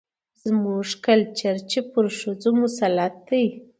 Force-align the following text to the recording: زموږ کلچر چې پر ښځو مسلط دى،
زموږ 0.43 0.87
کلچر 1.05 1.55
چې 1.71 1.79
پر 1.91 2.05
ښځو 2.17 2.51
مسلط 2.61 3.13
دى، 3.27 3.45